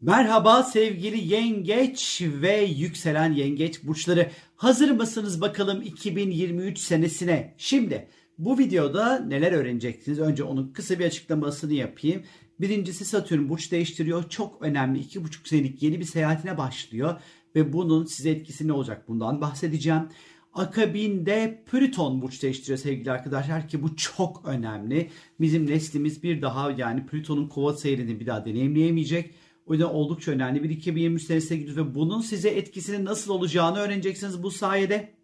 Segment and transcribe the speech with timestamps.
[0.00, 4.30] Merhaba sevgili yengeç ve yükselen yengeç burçları.
[4.56, 7.54] Hazır mısınız bakalım 2023 senesine?
[7.58, 10.18] Şimdi bu videoda neler öğreneceksiniz?
[10.18, 12.22] Önce onun kısa bir açıklamasını yapayım.
[12.60, 14.28] Birincisi Satürn burç değiştiriyor.
[14.28, 17.20] Çok önemli 2,5 senelik yeni bir seyahatine başlıyor.
[17.54, 20.08] Ve bunun size etkisi ne olacak bundan bahsedeceğim.
[20.54, 25.10] Akabinde Plüton burç değiştiriyor sevgili arkadaşlar ki bu çok önemli.
[25.40, 29.34] Bizim neslimiz bir daha yani Plüton'un kova seyrini bir daha deneyimleyemeyecek.
[29.66, 34.42] O yüzden oldukça önemli bir 2023 senesine gidiyoruz ve bunun size etkisinin nasıl olacağını öğreneceksiniz
[34.42, 35.16] bu sayede.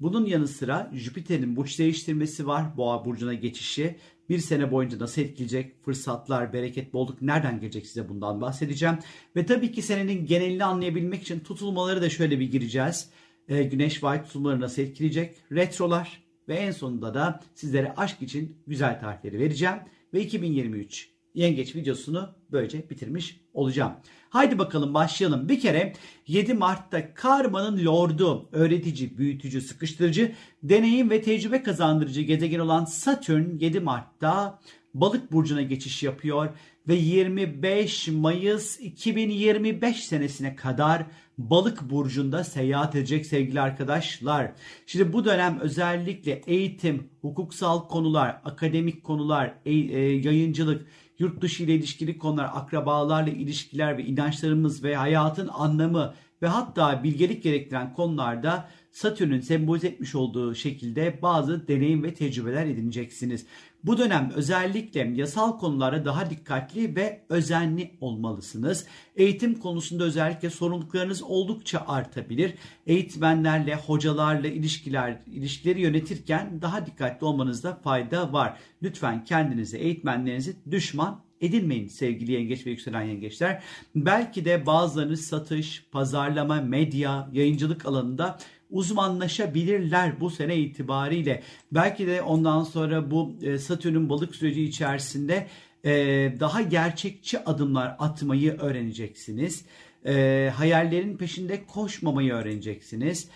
[0.00, 2.76] Bunun yanı sıra Jüpiter'in burç değiştirmesi var.
[2.76, 3.96] Boğa burcuna geçişi.
[4.28, 5.84] Bir sene boyunca nasıl etkileyecek?
[5.84, 8.98] Fırsatlar, bereket, bolluk nereden gelecek size bundan bahsedeceğim.
[9.36, 13.10] Ve tabii ki senenin genelini anlayabilmek için tutulmaları da şöyle bir gireceğiz.
[13.48, 15.34] Ee, güneş ve ay tutulmaları nasıl etkileyecek?
[15.52, 19.76] Retrolar ve en sonunda da sizlere aşk için güzel tarihleri vereceğim.
[20.14, 23.92] Ve 2023 yengeç videosunu böylece bitirmiş olacağım.
[24.30, 25.48] Haydi bakalım başlayalım.
[25.48, 25.92] Bir kere
[26.26, 33.80] 7 Mart'ta karmanın lordu, öğretici, büyütücü, sıkıştırıcı, deneyim ve tecrübe kazandırıcı gezegen olan Satürn 7
[33.80, 34.60] Mart'ta
[34.94, 36.48] Balık burcuna geçiş yapıyor
[36.88, 41.06] ve 25 Mayıs 2025 senesine kadar
[41.38, 44.52] Balık burcunda seyahat edecek sevgili arkadaşlar.
[44.86, 50.86] Şimdi bu dönem özellikle eğitim, hukuksal konular, akademik konular, e, e, yayıncılık,
[51.18, 57.42] yurt dışı ile ilişkili konular, akrabalarla ilişkiler ve inançlarımız ve hayatın anlamı ve hatta bilgelik
[57.42, 63.46] gerektiren konularda Satürn'ün sembolize etmiş olduğu şekilde bazı deneyim ve tecrübeler edineceksiniz.
[63.86, 68.86] Bu dönem özellikle yasal konulara daha dikkatli ve özenli olmalısınız.
[69.16, 72.54] Eğitim konusunda özellikle sorumluluklarınız oldukça artabilir.
[72.86, 78.58] Eğitmenlerle, hocalarla ilişkiler, ilişkileri yönetirken daha dikkatli olmanızda fayda var.
[78.82, 83.62] Lütfen kendinize, eğitmenlerinizi düşman edilmeyin sevgili yengeç ve yükselen yengeçler.
[83.94, 88.38] Belki de bazılarınız satış, pazarlama, medya, yayıncılık alanında
[88.70, 91.42] uzmanlaşabilirler bu sene itibariyle.
[91.72, 95.46] Belki de ondan sonra bu e, Satürn'ün balık süreci içerisinde
[95.84, 95.92] e,
[96.40, 99.64] daha gerçekçi adımlar atmayı öğreneceksiniz.
[100.06, 103.28] E, hayallerin peşinde koşmamayı öğreneceksiniz.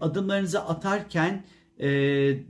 [0.00, 1.44] Adımlarınızı atarken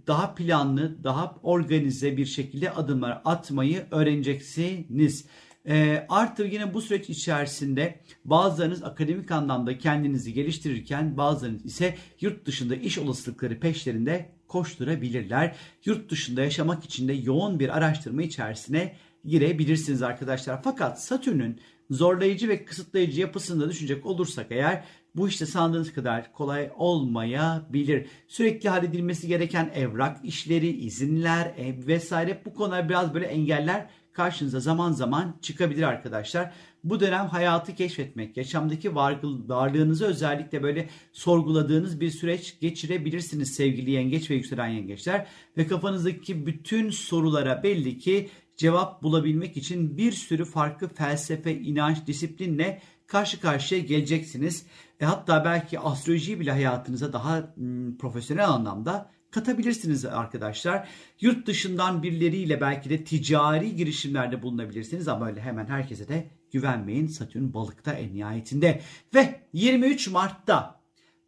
[0.06, 5.26] daha planlı, daha organize bir şekilde adımlar atmayı öğreneceksiniz.
[5.69, 12.77] E, artı yine bu süreç içerisinde bazılarınız akademik anlamda kendinizi geliştirirken bazılarınız ise yurt dışında
[12.77, 15.56] iş olasılıkları peşlerinde koşturabilirler.
[15.84, 20.62] Yurt dışında yaşamak için de yoğun bir araştırma içerisine girebilirsiniz arkadaşlar.
[20.62, 21.60] Fakat Satürn'ün
[21.91, 24.84] zorlayıcı ve kısıtlayıcı yapısını da düşünecek olursak eğer
[25.16, 28.06] bu işte sandığınız kadar kolay olmayabilir.
[28.28, 34.93] Sürekli halledilmesi gereken evrak işleri, izinler ev vesaire bu konular biraz böyle engeller karşınıza zaman
[34.93, 36.53] zaman çıkabilir arkadaşlar.
[36.84, 44.34] Bu dönem hayatı keşfetmek, yaşamdaki varlığınızı özellikle böyle sorguladığınız bir süreç geçirebilirsiniz sevgili yengeç ve
[44.34, 45.26] yükselen yengeçler.
[45.56, 52.82] Ve kafanızdaki bütün sorulara belli ki cevap bulabilmek için bir sürü farklı felsefe, inanç, disiplinle
[53.06, 54.66] karşı karşıya geleceksiniz.
[55.00, 60.88] E hatta belki astrolojiyi bile hayatınıza daha m, profesyonel anlamda katabilirsiniz arkadaşlar.
[61.20, 67.06] Yurt dışından birileriyle belki de ticari girişimlerde bulunabilirsiniz ama öyle hemen herkese de güvenmeyin.
[67.06, 68.81] Satürn balıkta en nihayetinde.
[69.14, 70.81] Ve 23 Mart'ta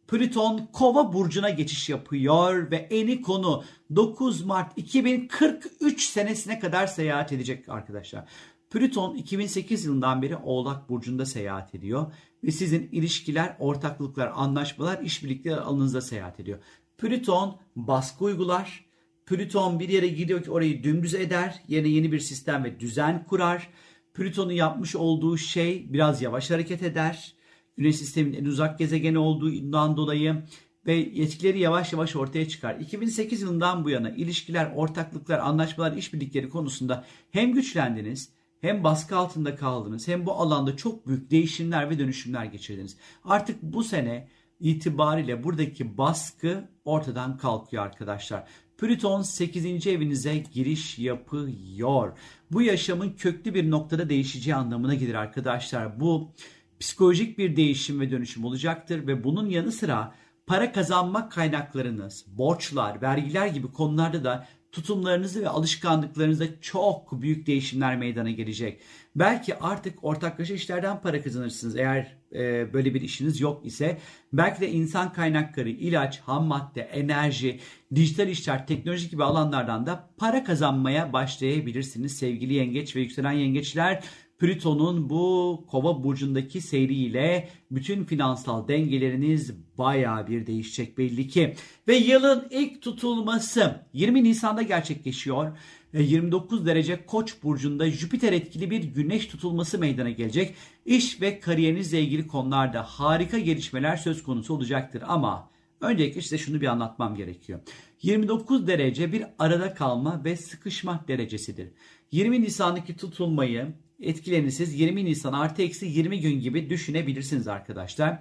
[0.07, 3.63] Plüton Kova burcuna geçiş yapıyor ve eni konu
[3.95, 8.25] 9 Mart 2043 senesine kadar seyahat edecek arkadaşlar.
[8.69, 12.11] Plüton 2008 yılından beri Oğlak burcunda seyahat ediyor
[12.43, 16.59] ve sizin ilişkiler, ortaklıklar, anlaşmalar, işbirlikleri alanınızda seyahat ediyor.
[16.99, 18.85] Plüton baskı uygular.
[19.25, 21.61] Plüton bir yere gidiyor ki orayı dümdüz eder.
[21.67, 23.69] Yerine yeni bir sistem ve düzen kurar.
[24.13, 27.33] Plüton'un yapmış olduğu şey biraz yavaş hareket eder.
[27.77, 30.43] Güneş sistemin en uzak gezegeni olduğundan dolayı
[30.85, 32.75] ve yetkileri yavaş yavaş ortaya çıkar.
[32.79, 38.29] 2008 yılından bu yana ilişkiler, ortaklıklar, anlaşmalar, işbirlikleri konusunda hem güçlendiniz
[38.61, 42.97] hem baskı altında kaldınız hem bu alanda çok büyük değişimler ve dönüşümler geçirdiniz.
[43.23, 44.27] Artık bu sene
[44.59, 48.47] itibariyle buradaki baskı ortadan kalkıyor arkadaşlar.
[48.77, 49.87] Plüton 8.
[49.87, 52.17] evinize giriş yapıyor.
[52.51, 55.99] Bu yaşamın köklü bir noktada değişeceği anlamına gelir arkadaşlar.
[55.99, 56.31] Bu
[56.79, 60.15] psikolojik bir değişim ve dönüşüm olacaktır ve bunun yanı sıra
[60.47, 68.31] para kazanmak kaynaklarınız, borçlar, vergiler gibi konularda da tutumlarınızı ve alışkanlıklarınızda çok büyük değişimler meydana
[68.31, 68.81] gelecek.
[69.15, 73.97] Belki artık ortaklaşa işlerden para kazanırsınız eğer e, böyle bir işiniz yok ise.
[74.33, 77.59] Belki de insan kaynakları, ilaç, ham madde, enerji,
[77.95, 84.03] dijital işler, teknoloji gibi alanlardan da para kazanmaya başlayabilirsiniz sevgili yengeç ve yükselen yengeçler.
[84.39, 91.55] Plüton'un bu kova burcundaki seyriyle bütün finansal dengeleriniz baya bir değişecek belli ki.
[91.87, 95.57] Ve yılın ilk tutulması 20 Nisan'da gerçekleşiyor.
[95.93, 100.55] 29 derece Koç burcunda Jüpiter etkili bir güneş tutulması meydana gelecek.
[100.85, 105.49] İş ve kariyerinizle ilgili konularda harika gelişmeler söz konusu olacaktır ama
[105.81, 107.59] öncelikle size şunu bir anlatmam gerekiyor.
[108.01, 111.71] 29 derece bir arada kalma ve sıkışma derecesidir.
[112.11, 118.19] 20 Nisan'daki tutulmayı etkilerini siz 20 Nisan artı eksi 20 gün gibi düşünebilirsiniz arkadaşlar.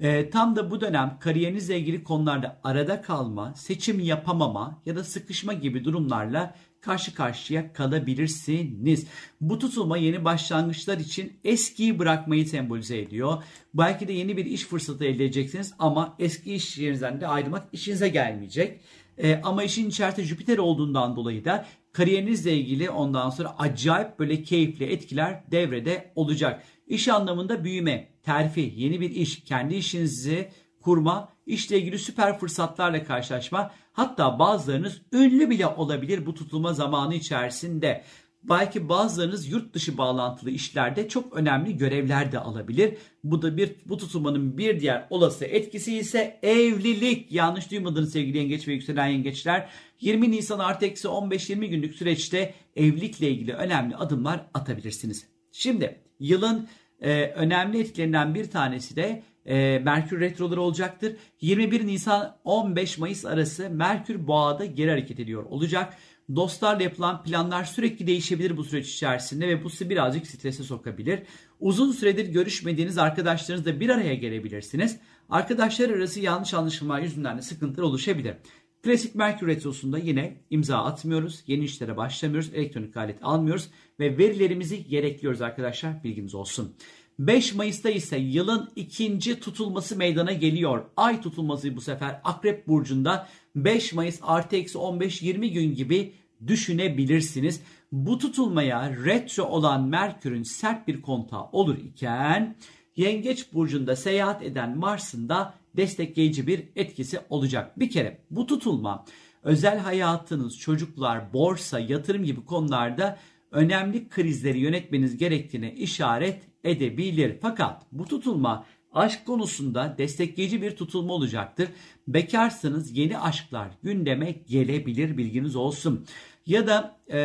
[0.00, 5.52] E, tam da bu dönem kariyerinizle ilgili konularda arada kalma, seçim yapamama ya da sıkışma
[5.52, 9.06] gibi durumlarla karşı karşıya kalabilirsiniz.
[9.40, 13.42] Bu tutulma yeni başlangıçlar için eskiyi bırakmayı sembolize ediyor.
[13.74, 18.08] Belki de yeni bir iş fırsatı elde edeceksiniz ama eski iş yerinizden de ayrılmak işinize
[18.08, 18.80] gelmeyecek.
[19.22, 24.84] E, ama işin içerisinde Jüpiter olduğundan dolayı da kariyerinizle ilgili ondan sonra acayip böyle keyifli
[24.84, 26.62] etkiler devrede olacak.
[26.86, 30.48] İş anlamında büyüme, terfi, yeni bir iş, kendi işinizi
[30.80, 38.04] kurma, işle ilgili süper fırsatlarla karşılaşma, hatta bazılarınız ünlü bile olabilir bu tutulma zamanı içerisinde.
[38.42, 42.94] Belki bazılarınız yurt dışı bağlantılı işlerde çok önemli görevler de alabilir.
[43.24, 47.32] Bu da bir bu tutulmanın bir diğer olası etkisi ise evlilik.
[47.32, 49.68] Yanlış duymadınız sevgili yengeç ve yükselen yengeçler.
[50.00, 55.26] 20 Nisan artı eksi 15-20 günlük süreçte evlilikle ilgili önemli adımlar atabilirsiniz.
[55.52, 56.68] Şimdi yılın
[57.00, 61.16] e, önemli etkilerinden bir tanesi de e, Merkür retroları olacaktır.
[61.40, 65.96] 21 Nisan 15 Mayıs arası Merkür boğada geri hareket ediyor olacak.
[66.36, 71.22] Dostlarla yapılan planlar sürekli değişebilir bu süreç içerisinde ve bu sizi birazcık strese sokabilir.
[71.60, 74.98] Uzun süredir görüşmediğiniz arkadaşlarınızla bir araya gelebilirsiniz.
[75.30, 78.34] Arkadaşlar arası yanlış anlaşılma yüzünden de sıkıntılar oluşabilir.
[78.82, 85.40] Klasik Merkür Retrosu'nda yine imza atmıyoruz, yeni işlere başlamıyoruz, elektronik alet almıyoruz ve verilerimizi yedekliyoruz
[85.40, 86.76] arkadaşlar bilginiz olsun.
[87.18, 90.84] 5 Mayıs'ta ise yılın ikinci tutulması meydana geliyor.
[90.96, 96.14] Ay tutulması bu sefer Akrep Burcu'nda 5 Mayıs artı eksi 15-20 gün gibi
[96.46, 97.60] düşünebilirsiniz.
[97.92, 102.56] Bu tutulmaya retro olan Merkür'ün sert bir kontağı olur iken
[102.96, 107.78] Yengeç Burcu'nda seyahat eden Mars'ın da destekleyici bir etkisi olacak.
[107.78, 109.04] Bir kere bu tutulma
[109.42, 113.18] özel hayatınız, çocuklar, borsa, yatırım gibi konularda
[113.50, 117.36] önemli krizleri yönetmeniz gerektiğine işaret edebilir.
[117.42, 121.68] Fakat bu tutulma aşk konusunda destekleyici bir tutulma olacaktır.
[122.08, 126.06] Bekarsanız yeni aşklar gündeme gelebilir bilginiz olsun.
[126.50, 127.18] Ya da e,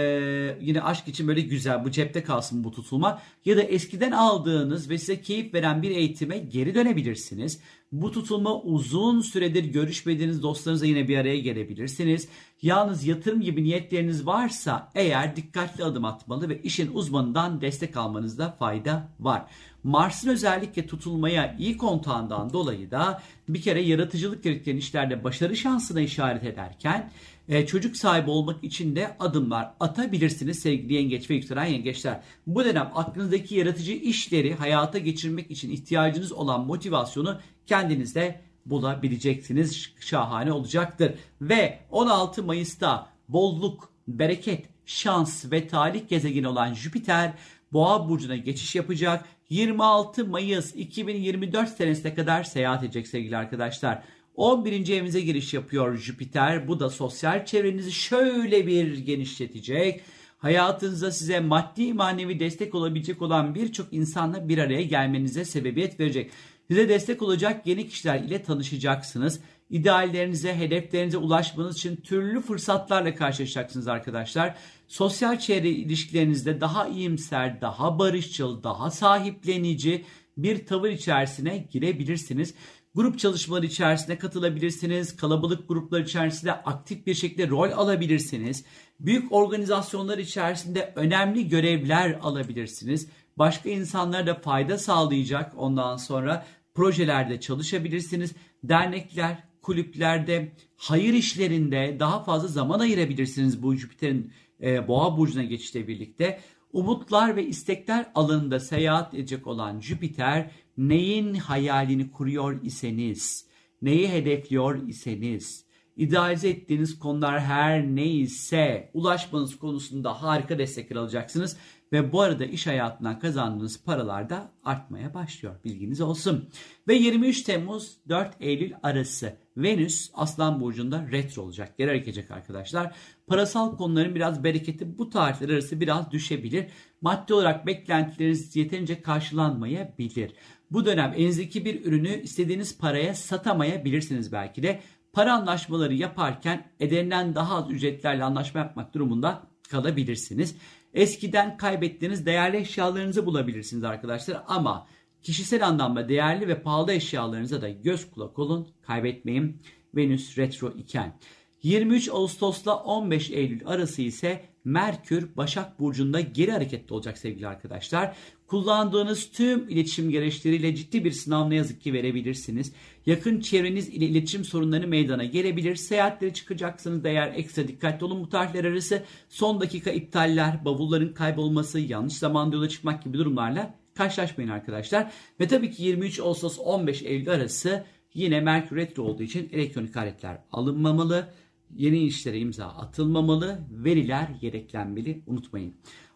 [0.62, 3.22] yine aşk için böyle güzel bu cepte kalsın bu tutulma.
[3.46, 7.60] Ya da eskiden aldığınız ve size keyif veren bir eğitime geri dönebilirsiniz.
[7.92, 12.28] Bu tutulma uzun süredir görüşmediğiniz dostlarınızla yine bir araya gelebilirsiniz.
[12.62, 19.10] Yalnız yatırım gibi niyetleriniz varsa eğer dikkatli adım atmalı ve işin uzmanından destek almanızda fayda
[19.20, 19.46] var.
[19.84, 26.44] Mars'ın özellikle tutulmaya iyi kontağından dolayı da bir kere yaratıcılık gerektiren işlerde başarı şansına işaret
[26.44, 27.12] ederken
[27.50, 32.22] e, çocuk sahibi olmak için de adımlar atabilirsiniz sevgili yengeç ve yükselen yengeçler.
[32.48, 39.94] Bu dönem aklınızdaki yaratıcı işleri hayata geçirmek için ihtiyacınız olan motivasyonu kendinizde bulabileceksiniz.
[40.00, 41.14] Şahane olacaktır.
[41.42, 47.34] Ve 16 Mayıs'ta bolluk, bereket, şans ve talih gezegeni olan Jüpiter
[47.74, 49.26] Boğa burcuna geçiş yapacak.
[49.50, 54.04] 26 Mayıs 2024 senesine kadar seyahat edecek sevgili arkadaşlar.
[54.36, 54.90] 11.
[54.90, 56.68] evinize giriş yapıyor Jüpiter.
[56.68, 60.02] Bu da sosyal çevrenizi şöyle bir genişletecek.
[60.38, 66.32] Hayatınızda size maddi manevi destek olabilecek olan birçok insanla bir araya gelmenize sebebiyet verecek.
[66.68, 69.40] Size destek olacak yeni kişiler ile tanışacaksınız.
[69.70, 74.56] İdeallerinize, hedeflerinize ulaşmanız için türlü fırsatlarla karşılaşacaksınız arkadaşlar.
[74.88, 80.06] Sosyal çevre ilişkilerinizde daha iyimser, daha barışçıl, daha sahiplenici
[80.38, 82.54] bir tavır içerisine girebilirsiniz.
[82.96, 85.16] Grup çalışmaları içerisinde katılabilirsiniz.
[85.16, 88.66] Kalabalık gruplar içerisinde aktif bir şekilde rol alabilirsiniz.
[89.00, 93.08] Büyük organizasyonlar içerisinde önemli görevler alabilirsiniz.
[93.38, 98.32] Başka insanlara da fayda sağlayacak ondan sonra projelerde çalışabilirsiniz.
[98.64, 106.40] Dernekler, kulüplerde, hayır işlerinde daha fazla zaman ayırabilirsiniz bu Jüpiter'in e, Boğa burcuna geçişle birlikte.
[106.74, 113.48] Umutlar ve istekler alanında seyahat edecek olan Jüpiter neyin hayalini kuruyor iseniz,
[113.82, 115.66] neyi hedefliyor iseniz,
[115.98, 121.58] idealize ettiğiniz konular her neyse ulaşmanız konusunda harika destekler alacaksınız.
[121.94, 125.56] ve bu arada iş hayatından kazandığınız paralar da artmaya başlıyor.
[125.64, 126.50] Bilginiz olsun.
[126.88, 131.78] Ve 23 Temmuz 4 Eylül arası Venüs Aslan Burcu'nda retro olacak.
[131.78, 132.96] Geri harekecek arkadaşlar.
[133.28, 136.68] Parasal konuların biraz bereketi bu tarihler arası biraz düşebilir.
[137.02, 140.34] Maddi olarak beklentileriniz yeterince karşılanmayabilir.
[140.72, 144.82] Bu dönem elinizdeki bir ürünü istediğiniz paraya satamayabilirsiniz belki de.
[145.14, 150.56] Para anlaşmaları yaparken edenilen daha az ücretlerle anlaşma yapmak durumunda kalabilirsiniz.
[150.94, 154.88] Eskiden kaybettiğiniz değerli eşyalarınızı bulabilirsiniz arkadaşlar ama
[155.22, 159.62] kişisel anlamda değerli ve pahalı eşyalarınıza da göz kulak olun, kaybetmeyin.
[159.96, 161.20] Venüs retro iken.
[161.64, 168.16] 23 Ağustos'la 15 Eylül arası ise Merkür Başak Burcu'nda geri hareketli olacak sevgili arkadaşlar.
[168.48, 172.74] Kullandığınız tüm iletişim gereçleriyle ciddi bir sınav ne yazık ki verebilirsiniz.
[173.06, 175.76] Yakın çevreniz ile iletişim sorunları meydana gelebilir.
[175.76, 179.04] Seyahatlere çıkacaksınız da eğer ekstra dikkatli olun bu tarihler arası.
[179.30, 185.12] Son dakika iptaller, bavulların kaybolması, yanlış zamanda yola çıkmak gibi durumlarla karşılaşmayın arkadaşlar.
[185.40, 190.38] Ve tabii ki 23 Ağustos 15 Eylül arası yine Merkür Retro olduğu için elektronik aletler
[190.52, 191.30] alınmamalı.
[191.76, 195.74] Yeni işlere imza atılmamalı, veriler yedeklenmeli unutmayın.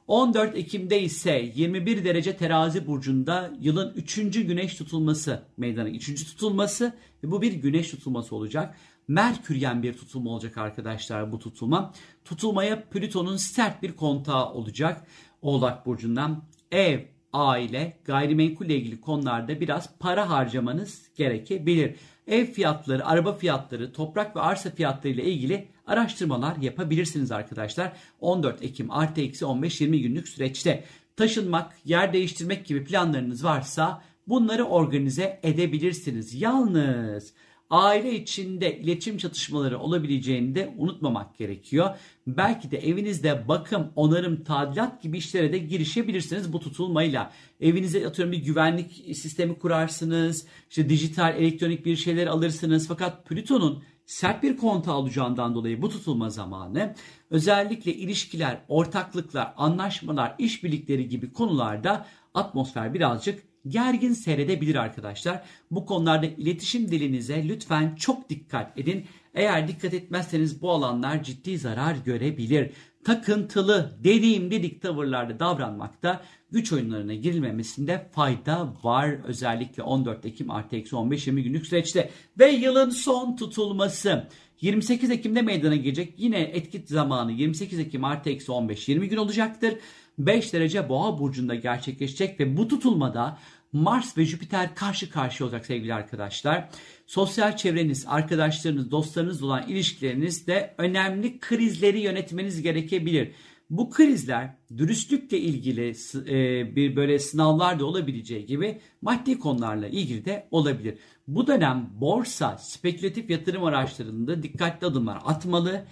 [0.10, 4.16] 14 Ekim'de ise 21 derece terazi burcunda yılın 3.
[4.16, 6.26] güneş tutulması meydana 3.
[6.26, 8.76] tutulması ve bu bir güneş tutulması olacak.
[9.08, 11.94] Merküryen bir tutulma olacak arkadaşlar bu tutulma.
[12.26, 15.08] Tutulmaya Plüton'un sert bir kontağı olacak.
[15.42, 17.00] Oğlak burcundan ev,
[17.34, 21.96] aile, gayrimenkulle ilgili konularda biraz para harcamanız gerekebilir.
[22.28, 27.94] Ev fiyatları, araba fiyatları, toprak ve arsa fiyatları ile ilgili araştırmalar yapabilirsiniz arkadaşlar.
[28.22, 30.84] 14 Ekim artı eksi 15-20 günlük süreçte
[31.16, 36.42] taşınmak, yer değiştirmek gibi planlarınız varsa bunları organize edebilirsiniz.
[36.42, 37.34] Yalnız
[37.70, 41.96] aile içinde iletişim çatışmaları olabileceğini de unutmamak gerekiyor.
[42.28, 47.32] Belki de evinizde bakım, onarım, tadilat gibi işlere de girişebilirsiniz bu tutulmayla.
[47.62, 52.88] Evinize atıyorum bir güvenlik sistemi kurarsınız, işte dijital, elektronik bir şeyler alırsınız.
[52.88, 56.96] Fakat Plüton'un sert bir konta alacağından dolayı bu tutulma zamanı
[57.30, 65.44] özellikle ilişkiler, ortaklıklar, anlaşmalar, işbirlikleri gibi konularda atmosfer birazcık gergin seyredebilir arkadaşlar.
[65.72, 69.06] Bu konularda iletişim dilinize lütfen çok dikkat edin.
[69.34, 72.72] Eğer dikkat etmezseniz bu alanlar ciddi zarar görebilir.
[73.04, 79.10] Takıntılı dediğim dedik tavırlarda davranmakta güç oyunlarına girilmemesinde fayda var.
[79.28, 82.10] Özellikle 14 Ekim artı eksi 15-20 günlük süreçte.
[82.40, 84.28] Ve yılın son tutulması.
[84.62, 86.14] 28 Ekim'de meydana gelecek.
[86.18, 89.74] Yine etkit zamanı 28 Ekim artı eksi 15-20 gün olacaktır.
[90.18, 93.38] 5 derece boğa burcunda gerçekleşecek ve bu tutulmada
[93.74, 96.70] Mars ve Jüpiter karşı karşıya olacak sevgili arkadaşlar.
[97.08, 103.32] Sosyal çevreniz, arkadaşlarınız, dostlarınız olan ilişkilerinizde önemli krizleri yönetmeniz gerekebilir.
[103.70, 110.48] Bu krizler dürüstlükle ilgili e, bir böyle sınavlar da olabileceği gibi maddi konularla ilgili de
[110.52, 110.98] olabilir.
[111.28, 115.86] Bu dönem borsa, spekülatif yatırım araçlarında dikkatli adımlar atmalı.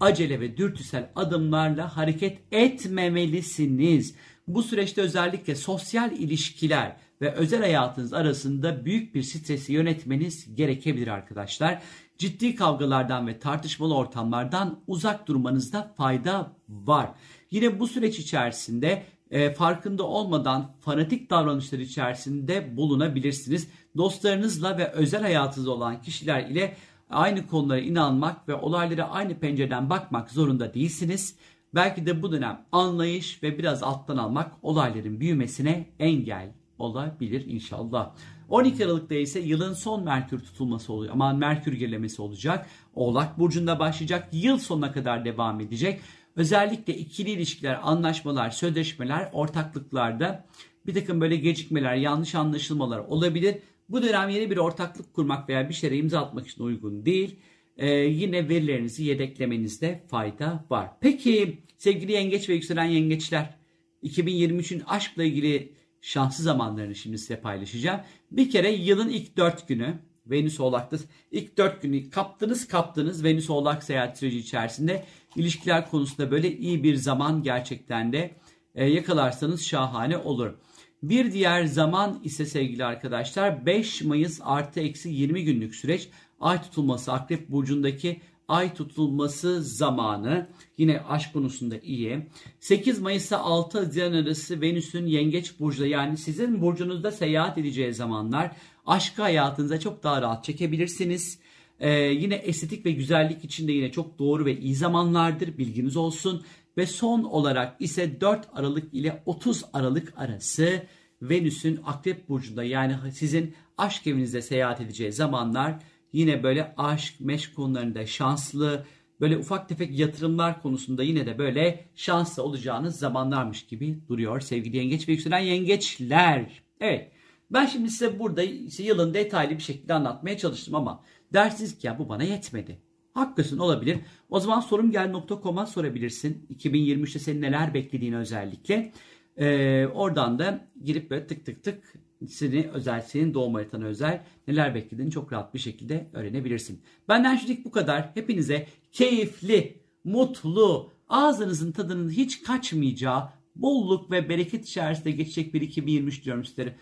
[0.00, 4.14] Acele ve dürtüsel adımlarla hareket etmemelisiniz.
[4.48, 11.82] Bu süreçte özellikle sosyal ilişkiler ve özel hayatınız arasında büyük bir stresi yönetmeniz gerekebilir arkadaşlar.
[12.18, 17.10] Ciddi kavgalardan ve tartışmalı ortamlardan uzak durmanızda fayda var.
[17.50, 23.68] Yine bu süreç içerisinde e, farkında olmadan fanatik davranışlar içerisinde bulunabilirsiniz.
[23.96, 26.76] Dostlarınızla ve özel hayatınızda olan kişiler ile
[27.10, 31.36] aynı konulara inanmak ve olaylara aynı pencereden bakmak zorunda değilsiniz.
[31.74, 38.14] Belki de bu dönem anlayış ve biraz alttan almak olayların büyümesine engel olabilir inşallah.
[38.48, 41.12] 12 Aralık'ta ise yılın son Merkür tutulması oluyor.
[41.12, 42.66] Aman Merkür gerilemesi olacak.
[42.94, 44.28] Oğlak Burcu'nda başlayacak.
[44.32, 46.00] Yıl sonuna kadar devam edecek.
[46.36, 50.44] Özellikle ikili ilişkiler, anlaşmalar, sözleşmeler, ortaklıklarda
[50.86, 53.56] bir takım böyle gecikmeler, yanlış anlaşılmalar olabilir.
[53.88, 57.36] Bu dönem yeni bir ortaklık kurmak veya bir şeye imza atmak için uygun değil.
[57.76, 60.90] Ee, yine verilerinizi yedeklemenizde fayda var.
[61.00, 63.54] Peki sevgili yengeç ve yükselen yengeçler
[64.02, 65.72] 2023'ün aşkla ilgili
[66.04, 68.00] şanslı zamanlarını şimdi size paylaşacağım.
[68.30, 70.96] Bir kere yılın ilk 4 günü Venüs Oğlak'ta
[71.30, 75.04] ilk 4 günü kaptınız kaptınız Venüs Oğlak seyahat süreci içerisinde
[75.36, 78.34] ilişkiler konusunda böyle iyi bir zaman gerçekten de
[78.74, 80.54] e, yakalarsanız şahane olur.
[81.02, 86.08] Bir diğer zaman ise sevgili arkadaşlar 5 Mayıs artı eksi 20 günlük süreç
[86.40, 90.48] ay tutulması Akrep Burcu'ndaki ay tutulması zamanı.
[90.78, 92.26] Yine aşk konusunda iyi.
[92.60, 99.22] 8 Mayıs'ta 6 Haziran arası Venüs'ün Yengeç Burcu'da yani sizin burcunuzda seyahat edeceği zamanlar aşkı
[99.22, 101.38] hayatınıza çok daha rahat çekebilirsiniz.
[101.80, 106.44] Ee, yine estetik ve güzellik için de yine çok doğru ve iyi zamanlardır bilginiz olsun.
[106.76, 110.82] Ve son olarak ise 4 Aralık ile 30 Aralık arası
[111.22, 115.78] Venüs'ün Akrep Burcu'nda yani sizin aşk evinizde seyahat edeceği zamanlar
[116.14, 118.86] yine böyle aşk, meşk konularında şanslı,
[119.20, 125.08] böyle ufak tefek yatırımlar konusunda yine de böyle şanslı olacağınız zamanlarmış gibi duruyor sevgili yengeç
[125.08, 126.62] ve yükselen yengeçler.
[126.80, 127.10] Evet
[127.50, 131.02] ben şimdi size burada işte yılın detaylı bir şekilde anlatmaya çalıştım ama
[131.32, 132.78] dersiniz ki ya bu bana yetmedi.
[133.14, 133.98] Haklısın olabilir.
[134.30, 136.46] O zaman sorumgel.com'a sorabilirsin.
[136.58, 138.92] 2023'te senin neler beklediğini özellikle.
[139.36, 141.94] Ee, oradan da girip böyle tık tık tık
[142.28, 146.82] seni özel, senin doğum haritana özel neler beklediğini çok rahat bir şekilde öğrenebilirsin.
[147.08, 148.10] Benden şimdilik bu kadar.
[148.14, 156.44] Hepinize keyifli, mutlu, ağzınızın tadının hiç kaçmayacağı, bolluk ve bereket içerisinde geçecek bir 2023 diyorum
[156.44, 156.76] sizlere.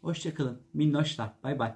[0.00, 0.60] Hoşçakalın.
[0.74, 1.30] Minnoşlar.
[1.42, 1.74] Bay bay.